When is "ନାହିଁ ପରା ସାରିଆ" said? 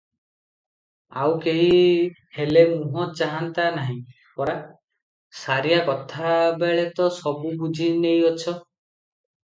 3.77-5.79